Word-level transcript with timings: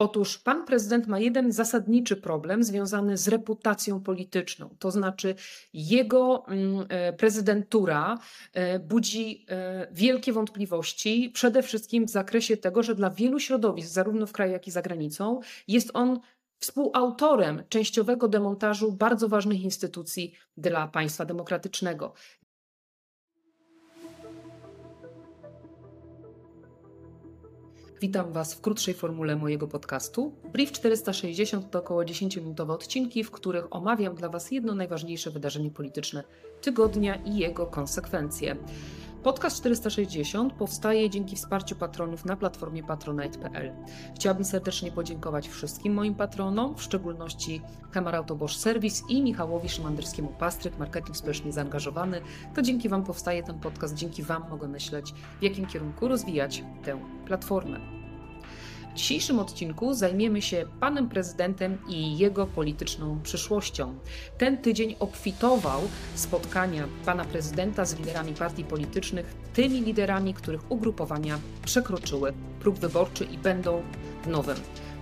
Otóż 0.00 0.38
pan 0.38 0.64
prezydent 0.64 1.06
ma 1.06 1.18
jeden 1.18 1.52
zasadniczy 1.52 2.16
problem 2.16 2.64
związany 2.64 3.16
z 3.16 3.28
reputacją 3.28 4.00
polityczną. 4.00 4.76
To 4.78 4.90
znaczy, 4.90 5.34
jego 5.74 6.46
mm, 6.46 6.86
e, 6.88 7.12
prezydentura 7.12 8.18
e, 8.52 8.78
budzi 8.78 9.46
e, 9.48 9.88
wielkie 9.92 10.32
wątpliwości, 10.32 11.30
przede 11.34 11.62
wszystkim 11.62 12.06
w 12.06 12.10
zakresie 12.10 12.56
tego, 12.56 12.82
że 12.82 12.94
dla 12.94 13.10
wielu 13.10 13.40
środowisk, 13.40 13.88
zarówno 13.88 14.26
w 14.26 14.32
kraju, 14.32 14.52
jak 14.52 14.66
i 14.66 14.70
za 14.70 14.82
granicą, 14.82 15.40
jest 15.68 15.90
on 15.94 16.20
współautorem 16.58 17.62
częściowego 17.68 18.28
demontażu 18.28 18.92
bardzo 18.92 19.28
ważnych 19.28 19.62
instytucji 19.62 20.32
dla 20.56 20.88
państwa 20.88 21.24
demokratycznego. 21.24 22.12
Witam 28.00 28.32
Was 28.32 28.54
w 28.54 28.60
krótszej 28.60 28.94
formule 28.94 29.36
mojego 29.36 29.68
podcastu. 29.68 30.32
Brief 30.52 30.72
460 30.72 31.70
to 31.70 31.78
około 31.78 32.02
10-minutowe 32.02 32.70
odcinki, 32.70 33.24
w 33.24 33.30
których 33.30 33.76
omawiam 33.76 34.14
dla 34.14 34.28
Was 34.28 34.50
jedno 34.50 34.74
najważniejsze 34.74 35.30
wydarzenie 35.30 35.70
polityczne 35.70 36.24
tygodnia 36.60 37.14
i 37.14 37.36
jego 37.36 37.66
konsekwencje. 37.66 38.56
Podcast 39.22 39.56
460 39.56 40.52
powstaje 40.52 41.10
dzięki 41.10 41.36
wsparciu 41.36 41.76
patronów 41.76 42.24
na 42.24 42.36
platformie 42.36 42.82
patronite.pl. 42.82 43.72
Chciałabym 44.14 44.44
serdecznie 44.44 44.92
podziękować 44.92 45.48
wszystkim 45.48 45.94
moim 45.94 46.14
patronom, 46.14 46.76
w 46.76 46.82
szczególności 46.82 47.62
Kamarauto 47.90 48.36
Bosch 48.36 48.54
Service 48.54 49.02
i 49.08 49.22
Michałowi 49.22 49.68
Szymanderskiemu 49.68 50.28
Pastryk, 50.28 50.78
marketing 50.78 51.16
społecznie 51.16 51.52
zaangażowany. 51.52 52.20
To 52.54 52.62
dzięki 52.62 52.88
Wam 52.88 53.04
powstaje 53.04 53.42
ten 53.42 53.58
podcast, 53.58 53.94
dzięki 53.94 54.22
Wam 54.22 54.44
mogę 54.50 54.68
myśleć, 54.68 55.12
w 55.40 55.42
jakim 55.42 55.66
kierunku 55.66 56.08
rozwijać 56.08 56.64
tę 56.84 57.00
platformę. 57.26 57.99
W 58.90 58.94
dzisiejszym 58.94 59.38
odcinku 59.38 59.94
zajmiemy 59.94 60.42
się 60.42 60.66
panem 60.80 61.08
prezydentem 61.08 61.78
i 61.88 62.18
jego 62.18 62.46
polityczną 62.46 63.20
przyszłością. 63.22 63.94
Ten 64.38 64.58
tydzień 64.58 64.96
obfitował 65.00 65.80
spotkania 66.14 66.88
pana 67.04 67.24
prezydenta 67.24 67.84
z 67.84 67.98
liderami 67.98 68.34
partii 68.34 68.64
politycznych, 68.64 69.34
tymi 69.54 69.80
liderami, 69.80 70.34
których 70.34 70.70
ugrupowania 70.72 71.38
przekroczyły 71.64 72.32
próg 72.60 72.76
wyborczy 72.76 73.24
i 73.24 73.38
będą 73.38 73.82
w 74.24 74.26
nowym 74.26 74.56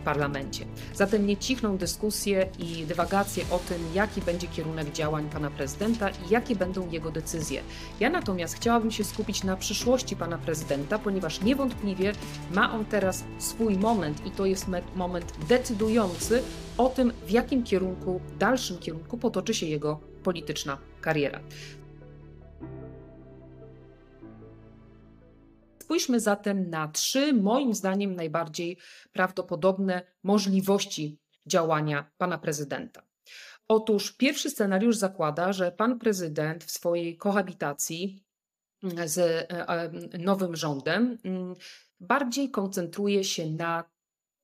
parlamencie. 0.04 0.64
Zatem 0.94 1.26
nie 1.26 1.36
cichną 1.36 1.76
dyskusje 1.76 2.48
i 2.58 2.86
dywagacje 2.86 3.44
o 3.50 3.58
tym, 3.58 3.78
jaki 3.94 4.22
będzie 4.22 4.48
kierunek 4.48 4.92
działań 4.92 5.28
pana 5.30 5.50
prezydenta 5.50 6.08
i 6.08 6.30
jakie 6.30 6.56
będą 6.56 6.90
jego 6.90 7.10
decyzje. 7.10 7.62
Ja 8.00 8.10
natomiast 8.10 8.54
chciałabym 8.54 8.90
się 8.90 9.04
skupić 9.04 9.44
na 9.44 9.56
przyszłości 9.56 10.16
pana 10.16 10.38
prezydenta, 10.38 10.98
ponieważ 10.98 11.40
niewątpliwie 11.40 12.12
ma 12.54 12.72
on 12.72 12.84
teraz 12.84 13.24
swój 13.38 13.76
moment 13.76 14.26
i 14.26 14.30
to 14.30 14.46
jest 14.46 14.66
moment 14.94 15.32
decydujący 15.48 16.42
o 16.78 16.88
tym, 16.88 17.12
w 17.26 17.30
jakim 17.30 17.64
kierunku, 17.64 18.20
dalszym 18.38 18.78
kierunku 18.78 19.18
potoczy 19.18 19.54
się 19.54 19.66
jego 19.66 20.00
polityczna 20.22 20.78
kariera. 21.00 21.40
Spójrzmy 25.88 26.20
zatem 26.20 26.70
na 26.70 26.88
trzy, 26.88 27.32
moim 27.32 27.74
zdaniem, 27.74 28.16
najbardziej 28.16 28.78
prawdopodobne 29.12 30.02
możliwości 30.22 31.18
działania 31.46 32.10
pana 32.18 32.38
prezydenta. 32.38 33.02
Otóż 33.68 34.12
pierwszy 34.12 34.50
scenariusz 34.50 34.96
zakłada, 34.96 35.52
że 35.52 35.72
pan 35.72 35.98
prezydent 35.98 36.64
w 36.64 36.70
swojej 36.70 37.16
kohabitacji 37.16 38.24
z 39.04 39.18
e, 39.18 39.68
e, 39.68 39.90
nowym 40.18 40.56
rządem 40.56 41.18
mm, 41.24 41.54
bardziej 42.00 42.50
koncentruje 42.50 43.24
się 43.24 43.50
na 43.50 43.84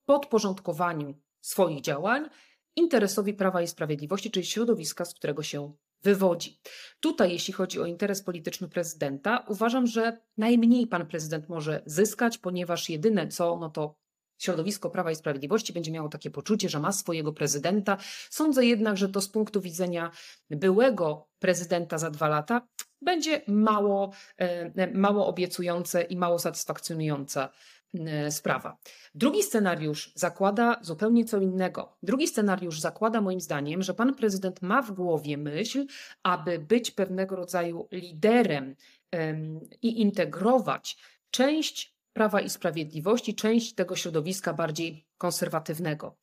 podporządkowaniu 0.05 1.13
swoich 1.41 1.81
działań 1.81 2.29
interesowi 2.75 3.33
Prawa 3.33 3.61
i 3.61 3.67
Sprawiedliwości, 3.67 4.31
czyli 4.31 4.45
środowiska, 4.45 5.05
z 5.05 5.13
którego 5.13 5.43
się 5.43 5.73
wywodzi. 6.05 6.59
Tutaj, 6.99 7.31
jeśli 7.31 7.53
chodzi 7.53 7.79
o 7.79 7.85
interes 7.85 8.23
polityczny 8.23 8.69
prezydenta, 8.69 9.45
uważam, 9.47 9.87
że 9.87 10.17
najmniej 10.37 10.87
pan 10.87 11.07
prezydent 11.07 11.49
może 11.49 11.81
zyskać, 11.85 12.37
ponieważ 12.37 12.89
jedyne 12.89 13.27
co, 13.27 13.57
no 13.57 13.69
to 13.69 13.95
środowisko 14.37 14.89
Prawa 14.89 15.11
i 15.11 15.15
Sprawiedliwości 15.15 15.73
będzie 15.73 15.91
miało 15.91 16.09
takie 16.09 16.31
poczucie, 16.31 16.69
że 16.69 16.79
ma 16.79 16.91
swojego 16.91 17.33
prezydenta. 17.33 17.97
Sądzę 18.29 18.65
jednak, 18.65 18.97
że 18.97 19.09
to 19.09 19.21
z 19.21 19.29
punktu 19.29 19.61
widzenia 19.61 20.11
byłego 20.49 21.27
prezydenta 21.39 21.97
za 21.97 22.09
dwa 22.09 22.27
lata 22.27 22.67
będzie 23.01 23.41
mało, 23.47 24.11
e, 24.37 24.87
mało 24.93 25.27
obiecujące 25.27 26.01
i 26.01 26.17
mało 26.17 26.39
satysfakcjonujące 26.39 27.49
sprawa. 28.29 28.77
Drugi 29.15 29.43
scenariusz 29.43 30.11
zakłada 30.15 30.79
zupełnie 30.81 31.25
co 31.25 31.39
innego. 31.39 31.97
Drugi 32.03 32.27
scenariusz 32.27 32.79
zakłada 32.79 33.21
moim 33.21 33.41
zdaniem, 33.41 33.83
że 33.83 33.93
pan 33.93 34.15
prezydent 34.15 34.61
ma 34.61 34.81
w 34.81 34.91
głowie 34.91 35.37
myśl, 35.37 35.85
aby 36.23 36.59
być 36.59 36.91
pewnego 36.91 37.35
rodzaju 37.35 37.87
liderem 37.91 38.75
i 39.81 40.01
integrować 40.01 40.97
część 41.31 41.95
Prawa 42.13 42.41
i 42.41 42.49
Sprawiedliwości, 42.49 43.35
część 43.35 43.75
tego 43.75 43.95
środowiska 43.95 44.53
bardziej 44.53 45.05
konserwatywnego. 45.17 46.17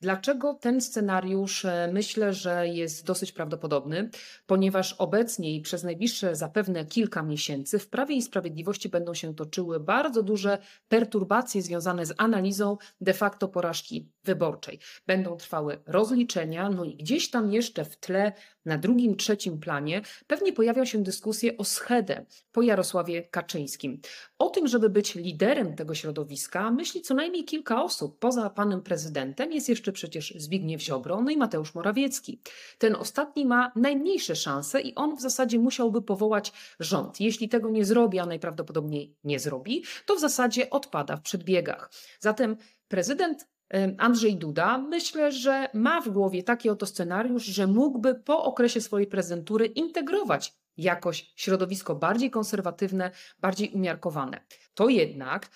Dlaczego 0.00 0.54
ten 0.54 0.80
scenariusz 0.80 1.64
e, 1.64 1.90
myślę, 1.92 2.32
że 2.32 2.68
jest 2.68 3.06
dosyć 3.06 3.32
prawdopodobny? 3.32 4.10
Ponieważ 4.46 4.92
obecnie 4.92 5.56
i 5.56 5.60
przez 5.60 5.84
najbliższe 5.84 6.36
zapewne 6.36 6.84
kilka 6.84 7.22
miesięcy 7.22 7.78
w 7.78 7.88
Prawie 7.88 8.14
i 8.16 8.22
Sprawiedliwości 8.22 8.88
będą 8.88 9.14
się 9.14 9.34
toczyły 9.34 9.80
bardzo 9.80 10.22
duże 10.22 10.58
perturbacje 10.88 11.62
związane 11.62 12.06
z 12.06 12.14
analizą 12.18 12.76
de 13.00 13.14
facto 13.14 13.48
porażki 13.48 14.08
wyborczej. 14.24 14.78
Będą 15.06 15.36
trwały 15.36 15.82
rozliczenia, 15.86 16.70
no 16.70 16.84
i 16.84 16.96
gdzieś 16.96 17.30
tam 17.30 17.52
jeszcze 17.52 17.84
w 17.84 17.96
tle, 17.96 18.32
na 18.64 18.78
drugim, 18.78 19.16
trzecim 19.16 19.60
planie, 19.60 20.02
pewnie 20.26 20.52
pojawią 20.52 20.84
się 20.84 21.02
dyskusje 21.02 21.56
o 21.56 21.64
schedę 21.64 22.26
po 22.52 22.62
Jarosławie 22.62 23.22
Kaczyńskim. 23.22 24.00
O 24.38 24.50
tym, 24.50 24.68
żeby 24.68 24.90
być 24.90 25.14
liderem 25.14 25.76
tego 25.76 25.94
środowiska, 25.94 26.70
myśli 26.70 27.02
co 27.02 27.14
najmniej 27.14 27.44
kilka 27.44 27.82
osób. 27.82 28.18
Poza 28.18 28.50
panem 28.50 28.82
prezydentem 28.82 29.52
jest 29.52 29.68
jeszcze 29.68 29.85
przecież 29.92 30.34
Zbigniew 30.36 30.82
Ziobro, 30.82 31.22
no 31.22 31.30
i 31.30 31.36
Mateusz 31.36 31.74
Morawiecki. 31.74 32.40
Ten 32.78 32.96
ostatni 32.96 33.46
ma 33.46 33.72
najmniejsze 33.76 34.36
szanse 34.36 34.80
i 34.80 34.94
on 34.94 35.16
w 35.16 35.20
zasadzie 35.20 35.58
musiałby 35.58 36.02
powołać 36.02 36.52
rząd. 36.80 37.20
Jeśli 37.20 37.48
tego 37.48 37.70
nie 37.70 37.84
zrobi, 37.84 38.18
a 38.18 38.26
najprawdopodobniej 38.26 39.16
nie 39.24 39.38
zrobi, 39.38 39.84
to 40.06 40.16
w 40.16 40.20
zasadzie 40.20 40.70
odpada 40.70 41.16
w 41.16 41.22
przedbiegach. 41.22 41.90
Zatem 42.20 42.56
prezydent 42.88 43.46
Andrzej 43.98 44.36
Duda, 44.36 44.78
myślę, 44.78 45.32
że 45.32 45.68
ma 45.74 46.00
w 46.00 46.08
głowie 46.08 46.42
taki 46.42 46.70
oto 46.70 46.86
scenariusz, 46.86 47.44
że 47.44 47.66
mógłby 47.66 48.14
po 48.14 48.44
okresie 48.44 48.80
swojej 48.80 49.06
prezydentury 49.06 49.66
integrować 49.66 50.54
jakoś 50.76 51.32
środowisko 51.36 51.94
bardziej 51.94 52.30
konserwatywne, 52.30 53.10
bardziej 53.38 53.70
umiarkowane. 53.70 54.40
To 54.74 54.88
jednak 54.88 55.50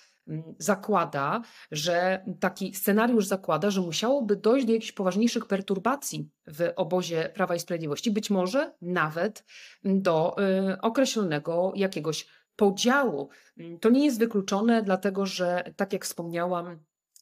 zakłada, 0.57 1.41
że 1.71 2.25
taki 2.39 2.73
scenariusz 2.73 3.27
zakłada, 3.27 3.69
że 3.69 3.81
musiałoby 3.81 4.35
dojść 4.35 4.65
do 4.65 4.73
jakichś 4.73 4.91
poważniejszych 4.91 5.45
perturbacji 5.45 6.29
w 6.47 6.73
obozie 6.75 7.31
Prawa 7.33 7.55
i 7.55 7.59
Sprawiedliwości, 7.59 8.11
być 8.11 8.29
może 8.29 8.73
nawet 8.81 9.45
do 9.83 10.35
y, 10.71 10.81
określonego 10.81 11.73
jakiegoś 11.75 12.27
podziału. 12.55 13.29
To 13.81 13.89
nie 13.89 14.05
jest 14.05 14.19
wykluczone, 14.19 14.83
dlatego 14.83 15.25
że, 15.25 15.73
tak 15.75 15.93
jak 15.93 16.05
wspomniałam, 16.05 16.79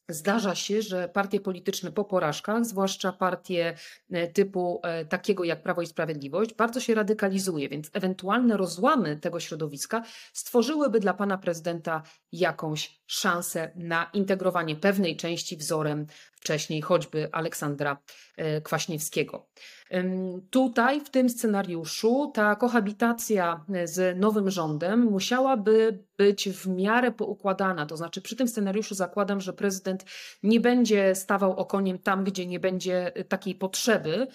Zdarza 0.10 0.56
się, 0.56 0.82
że 0.82 1.10
partie 1.10 1.40
polityczne 1.40 1.92
po 1.92 2.06
porażkach, 2.06 2.66
zwłaszcza 2.66 3.12
partie 3.12 3.76
e, 4.12 4.28
typu 4.28 4.80
e, 4.84 5.06
takiego 5.06 5.44
jak 5.44 5.64
Prawo 5.64 5.82
i 5.82 5.88
Sprawiedliwość, 5.88 6.54
bardzo 6.54 6.80
się 6.80 6.96
radykalizuje, 6.96 7.70
więc 7.70 7.90
ewentualne 7.94 8.58
rozłamy 8.58 9.18
tego 9.18 9.40
środowiska 9.40 10.04
stworzyłyby 10.34 11.00
dla 11.00 11.14
pana 11.14 11.38
prezydenta 11.38 12.04
jakąś 12.32 13.02
szansę 13.08 13.72
na 13.76 14.10
integrowanie 14.14 14.76
pewnej 14.76 15.18
części 15.18 15.58
wzorem 15.58 16.06
wcześniej 16.32 16.82
choćby 16.82 17.30
Aleksandra 17.32 17.98
e, 18.38 18.62
Kwaśniewskiego. 18.62 19.50
Tutaj 20.50 21.02
w 21.02 21.10
tym 21.10 21.30
scenariuszu 21.30 22.32
ta 22.34 22.56
kohabitacja 22.56 23.66
z 23.84 24.20
nowym 24.20 24.52
rządem 24.52 25.00
musiałaby 25.00 26.04
być 26.20 26.50
w 26.50 26.68
miarę 26.68 27.12
poukładana. 27.12 27.86
To 27.86 27.98
znaczy, 27.98 28.22
przy 28.22 28.36
tym 28.36 28.48
scenariuszu 28.48 28.96
zakładam, 28.96 29.42
że 29.42 29.54
prezydent 29.54 30.06
nie 30.44 30.60
będzie 30.60 31.16
stawał 31.16 31.58
okoniem 31.58 32.00
tam, 32.00 32.24
gdzie 32.24 32.46
nie 32.46 32.60
będzie 32.60 33.12
takiej 33.30 33.56
potrzeby. 33.56 34.28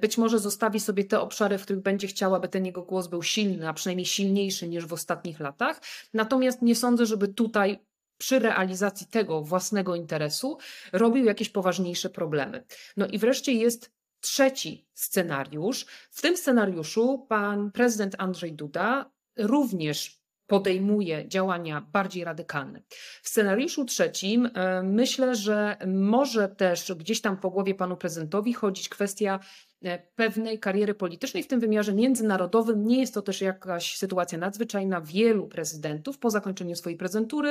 Być 0.00 0.18
może 0.18 0.38
zostawi 0.38 0.80
sobie 0.80 1.04
te 1.04 1.20
obszary, 1.20 1.58
w 1.58 1.62
których 1.62 1.82
będzie 1.82 2.06
chciał, 2.06 2.34
aby 2.34 2.48
ten 2.48 2.66
jego 2.66 2.82
głos 2.82 3.06
był 3.06 3.22
silny, 3.22 3.68
a 3.68 3.72
przynajmniej 3.72 4.06
silniejszy 4.06 4.68
niż 4.68 4.86
w 4.86 4.92
ostatnich 4.92 5.40
latach. 5.40 5.80
Natomiast 6.14 6.62
nie 6.62 6.74
sądzę, 6.74 7.06
żeby 7.06 7.28
tutaj 7.28 7.78
przy 8.18 8.38
realizacji 8.38 9.06
tego 9.06 9.42
własnego 9.42 9.94
interesu 9.94 10.58
robił 10.92 11.24
jakieś 11.24 11.48
poważniejsze 11.48 12.10
problemy. 12.10 12.64
No 12.96 13.06
i 13.06 13.18
wreszcie 13.18 13.52
jest 13.52 13.92
trzeci 14.20 14.88
scenariusz. 14.94 15.86
W 16.10 16.22
tym 16.22 16.36
scenariuszu 16.36 17.26
pan 17.28 17.72
prezydent 17.72 18.14
Andrzej 18.18 18.52
Duda 18.52 19.10
również 19.36 20.17
podejmuje 20.48 21.28
działania 21.28 21.86
bardziej 21.92 22.24
radykalne. 22.24 22.82
W 23.22 23.28
scenariuszu 23.28 23.84
trzecim 23.84 24.50
e, 24.54 24.82
myślę, 24.82 25.34
że 25.34 25.76
może 25.86 26.48
też 26.48 26.92
gdzieś 26.92 27.20
tam 27.20 27.36
po 27.36 27.50
głowie 27.50 27.74
panu 27.74 27.96
prezydentowi 27.96 28.52
chodzić 28.52 28.88
kwestia 28.88 29.40
e, 29.84 29.98
pewnej 29.98 30.58
kariery 30.58 30.94
politycznej 30.94 31.42
w 31.42 31.46
tym 31.46 31.60
wymiarze 31.60 31.92
międzynarodowym. 31.92 32.86
Nie 32.86 33.00
jest 33.00 33.14
to 33.14 33.22
też 33.22 33.40
jakaś 33.40 33.96
sytuacja 33.96 34.38
nadzwyczajna. 34.38 35.00
Wielu 35.00 35.48
prezydentów 35.48 36.18
po 36.18 36.30
zakończeniu 36.30 36.76
swojej 36.76 36.98
prezentury 36.98 37.50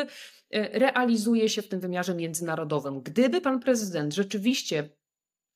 e, 0.51 0.79
realizuje 0.79 1.49
się 1.49 1.61
w 1.61 1.67
tym 1.67 1.79
wymiarze 1.79 2.15
międzynarodowym. 2.15 3.01
Gdyby 3.01 3.41
pan 3.41 3.59
prezydent 3.59 4.13
rzeczywiście 4.13 4.89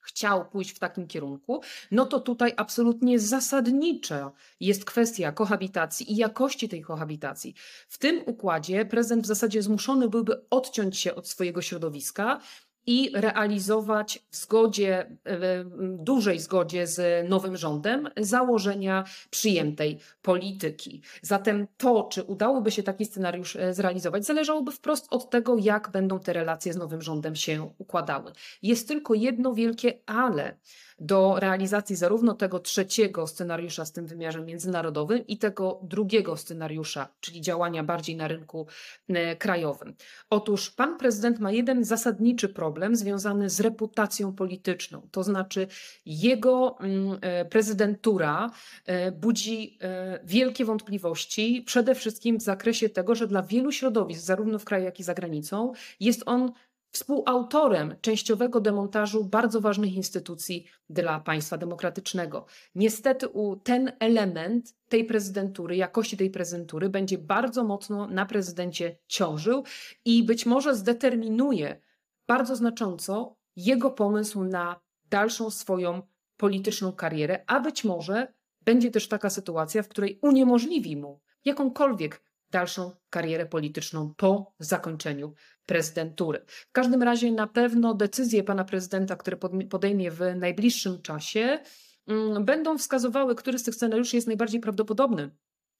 chciał 0.01 0.45
pójść 0.49 0.71
w 0.71 0.79
takim 0.79 1.07
kierunku, 1.07 1.61
no 1.91 2.05
to 2.05 2.19
tutaj 2.19 2.53
absolutnie 2.57 3.19
zasadnicza 3.19 4.31
jest 4.59 4.85
kwestia 4.85 5.31
kohabitacji 5.31 6.11
i 6.11 6.15
jakości 6.15 6.69
tej 6.69 6.81
kohabitacji. 6.81 7.55
W 7.89 7.97
tym 7.97 8.21
układzie 8.25 8.85
prezydent 8.85 9.23
w 9.23 9.27
zasadzie 9.27 9.61
zmuszony 9.61 10.09
byłby 10.09 10.49
odciąć 10.49 10.97
się 10.97 11.15
od 11.15 11.27
swojego 11.27 11.61
środowiska 11.61 12.39
i 12.85 13.11
realizować 13.13 14.25
w 14.29 14.35
zgodzie, 14.35 15.17
w 15.25 15.65
dużej 15.97 16.39
zgodzie 16.39 16.87
z 16.87 17.29
nowym 17.29 17.57
rządem 17.57 18.09
założenia 18.17 19.03
przyjętej 19.29 19.99
polityki. 20.21 21.01
Zatem 21.21 21.67
to, 21.77 22.03
czy 22.03 22.23
udałoby 22.23 22.71
się 22.71 22.83
taki 22.83 23.05
scenariusz 23.05 23.55
e, 23.55 23.73
zrealizować, 23.73 24.25
zależałoby 24.25 24.71
wprost 24.71 25.07
od 25.09 25.29
tego, 25.29 25.57
jak 25.57 25.91
będą 25.91 26.19
te 26.19 26.33
relacje 26.33 26.73
z 26.73 26.77
nowym 26.77 27.01
rządem 27.01 27.35
się 27.35 27.73
układały. 27.77 28.31
Jest 28.61 28.87
tylko 28.87 29.13
jedno 29.13 29.53
wielkie 29.53 29.93
ale 30.05 30.57
do 31.01 31.39
realizacji 31.39 31.95
zarówno 31.95 32.33
tego 32.33 32.59
trzeciego 32.59 33.27
scenariusza 33.27 33.85
z 33.85 33.91
tym 33.91 34.05
wymiarem 34.07 34.45
międzynarodowym 34.45 35.27
i 35.27 35.37
tego 35.37 35.79
drugiego 35.83 36.37
scenariusza, 36.37 37.07
czyli 37.19 37.41
działania 37.41 37.83
bardziej 37.83 38.15
na 38.15 38.27
rynku 38.27 38.67
e, 39.09 39.35
krajowym. 39.35 39.95
Otóż 40.29 40.69
pan 40.69 40.97
prezydent 40.97 41.39
ma 41.39 41.51
jeden 41.51 41.83
zasadniczy 41.83 42.49
problem 42.49 42.95
związany 42.95 43.49
z 43.49 43.59
reputacją 43.59 44.35
polityczną, 44.35 45.07
to 45.11 45.23
znaczy 45.23 45.67
jego 46.05 46.79
mm, 46.79 47.17
e, 47.21 47.45
prezydentura 47.45 48.51
e, 48.85 49.11
budzi 49.11 49.77
wielkie 50.23 50.65
wątpliwości, 50.65 51.63
przede 51.65 51.95
wszystkim 51.95 52.37
w 52.37 52.41
zakresie 52.41 52.89
tego, 52.89 53.15
że 53.15 53.27
dla 53.27 53.43
wielu 53.43 53.71
środowisk, 53.71 54.21
zarówno 54.21 54.59
w 54.59 54.65
kraju, 54.65 54.85
jak 54.85 54.99
i 54.99 55.03
za 55.03 55.13
granicą, 55.13 55.71
jest 55.99 56.23
on 56.25 56.51
współautorem 56.91 57.95
częściowego 58.01 58.61
demontażu 58.61 59.23
bardzo 59.23 59.61
ważnych 59.61 59.93
instytucji 59.93 60.65
dla 60.89 61.19
państwa 61.19 61.57
demokratycznego. 61.57 62.45
Niestety 62.75 63.27
ten 63.63 63.91
element 63.99 64.75
tej 64.89 65.05
prezydentury, 65.05 65.75
jakości 65.75 66.17
tej 66.17 66.29
prezydentury 66.29 66.89
będzie 66.89 67.17
bardzo 67.17 67.63
mocno 67.63 68.07
na 68.07 68.25
prezydencie 68.25 68.97
ciążył 69.07 69.63
i 70.05 70.23
być 70.23 70.45
może 70.45 70.75
zdeterminuje 70.75 71.81
bardzo 72.27 72.55
znacząco 72.55 73.35
jego 73.55 73.91
pomysł 73.91 74.43
na 74.43 74.79
dalszą 75.09 75.49
swoją 75.49 76.01
polityczną 76.37 76.91
karierę, 76.93 77.43
a 77.47 77.59
być 77.59 77.83
może 77.83 78.33
będzie 78.61 78.91
też 78.91 79.07
taka 79.07 79.29
sytuacja, 79.29 79.83
w 79.83 79.87
której 79.87 80.19
uniemożliwi 80.21 80.97
mu 80.97 81.21
jakąkolwiek 81.45 82.30
dalszą 82.51 82.91
karierę 83.09 83.45
polityczną 83.45 84.13
po 84.17 84.53
zakończeniu 84.59 85.33
prezydentury. 85.65 86.45
W 86.47 86.71
każdym 86.71 87.03
razie 87.03 87.31
na 87.31 87.47
pewno 87.47 87.93
decyzje 87.93 88.43
pana 88.43 88.65
prezydenta, 88.65 89.15
które 89.15 89.37
podejmie 89.69 90.11
w 90.11 90.19
najbliższym 90.35 91.01
czasie, 91.01 91.59
mm, 92.07 92.45
będą 92.45 92.77
wskazywały, 92.77 93.35
który 93.35 93.59
z 93.59 93.63
tych 93.63 93.75
scenariuszy 93.75 94.15
jest 94.15 94.27
najbardziej 94.27 94.61
prawdopodobny. 94.61 95.31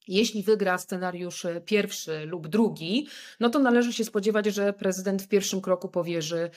Jeśli 0.07 0.44
wygra 0.44 0.77
scenariusz 0.77 1.47
pierwszy 1.65 2.25
lub 2.25 2.47
drugi, 2.47 3.07
no 3.39 3.50
to 3.50 3.59
należy 3.59 3.94
się 3.94 4.03
spodziewać, 4.03 4.45
że 4.45 4.73
prezydent 4.73 5.21
w 5.21 5.27
pierwszym 5.27 5.62
kroku 5.62 5.89
powierzy 5.89 6.50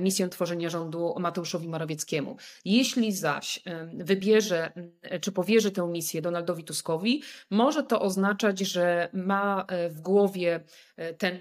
misję 0.00 0.28
tworzenia 0.28 0.70
rządu 0.70 1.14
Mateuszowi 1.18 1.68
Morawieckiemu. 1.68 2.36
Jeśli 2.64 3.12
zaś 3.12 3.60
e, 3.64 3.90
wybierze 3.94 4.72
czy 5.20 5.32
powierzy 5.32 5.70
tę 5.70 5.88
misję 5.88 6.22
Donaldowi 6.22 6.64
Tuskowi, 6.64 7.22
może 7.50 7.82
to 7.82 8.00
oznaczać, 8.00 8.58
że 8.60 9.08
ma 9.12 9.66
w 9.88 10.00
głowie 10.00 10.60
ten 11.18 11.38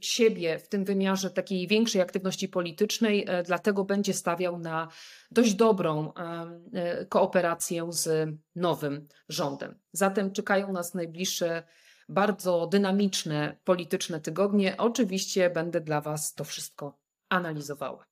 siebie 0.00 0.58
w 0.58 0.68
tym 0.68 0.84
wymiarze 0.84 1.30
takiej 1.30 1.66
większej 1.66 2.00
aktywności 2.02 2.48
politycznej, 2.48 3.26
dlatego 3.46 3.84
będzie 3.84 4.14
stawiał 4.14 4.58
na 4.58 4.88
dość 5.30 5.54
dobrą 5.54 6.12
kooperację 7.08 7.86
z 7.92 8.30
nowym 8.56 9.08
rządem. 9.28 9.78
Zatem 9.92 10.32
czekają 10.32 10.72
nas 10.72 10.94
najbliższe 10.94 11.62
bardzo 12.08 12.66
dynamiczne 12.66 13.56
polityczne 13.64 14.20
tygodnie. 14.20 14.76
Oczywiście 14.76 15.50
będę 15.50 15.80
dla 15.80 16.00
Was 16.00 16.34
to 16.34 16.44
wszystko 16.44 16.98
analizowała. 17.30 18.04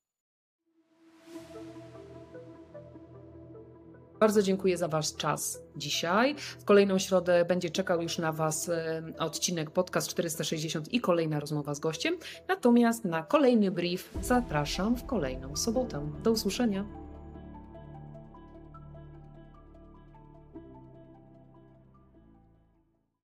Bardzo 4.20 4.42
dziękuję 4.42 4.76
za 4.76 4.88
Wasz 4.88 5.16
czas 5.16 5.62
dzisiaj. 5.76 6.34
W 6.34 6.64
kolejną 6.64 6.98
środę 6.98 7.44
będzie 7.44 7.70
czekał 7.70 8.02
już 8.02 8.18
na 8.18 8.32
Was 8.32 8.70
odcinek 9.18 9.70
podcast 9.70 10.08
460 10.08 10.92
i 10.92 11.00
kolejna 11.00 11.40
rozmowa 11.40 11.74
z 11.74 11.80
gościem. 11.80 12.16
Natomiast 12.48 13.04
na 13.04 13.22
kolejny 13.22 13.70
brief 13.70 14.14
zapraszam 14.22 14.96
w 14.96 15.06
kolejną 15.06 15.56
sobotę. 15.56 16.10
Do 16.22 16.30
usłyszenia. 16.30 17.07